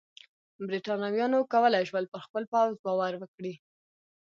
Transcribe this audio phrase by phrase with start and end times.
[0.67, 3.53] برېټانویانو کولای شول پر خپل پوځ باور وکړي.